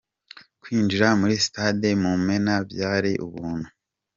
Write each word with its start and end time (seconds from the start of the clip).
Kwinjira 0.61 1.07
muri 1.19 1.35
sitade 1.43 1.87
Mumena 2.01 2.55
byari 2.69 3.11
ubuntu. 3.25 3.67